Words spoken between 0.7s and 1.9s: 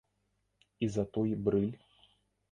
І за той брыль?